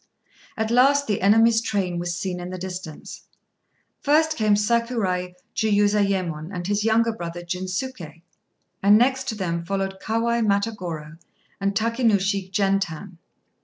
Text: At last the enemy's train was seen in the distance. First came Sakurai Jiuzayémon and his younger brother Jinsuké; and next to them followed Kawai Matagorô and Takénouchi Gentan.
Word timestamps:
At 0.57 0.71
last 0.71 1.05
the 1.05 1.21
enemy's 1.21 1.61
train 1.61 1.99
was 1.99 2.17
seen 2.17 2.39
in 2.39 2.49
the 2.49 2.57
distance. 2.57 3.27
First 3.99 4.35
came 4.35 4.55
Sakurai 4.55 5.35
Jiuzayémon 5.55 6.49
and 6.51 6.65
his 6.65 6.83
younger 6.83 7.11
brother 7.13 7.43
Jinsuké; 7.43 8.23
and 8.81 8.97
next 8.97 9.27
to 9.27 9.35
them 9.35 9.63
followed 9.63 9.99
Kawai 10.01 10.41
Matagorô 10.43 11.19
and 11.59 11.75
Takénouchi 11.75 12.49
Gentan. 12.49 13.17